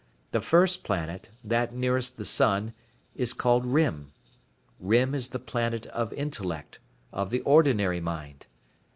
[0.31, 2.73] The first planet, that nearest the sun,
[3.13, 4.11] is called Rym.
[4.79, 6.79] Rym is the planet of intellect,
[7.13, 8.47] of the ordinary mind.